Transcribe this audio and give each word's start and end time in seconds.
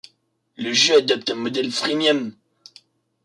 Le 0.57 0.73
jeu 0.73 0.97
adopte 0.97 1.29
un 1.29 1.35
modèle 1.35 1.71
freemium. 1.71 2.33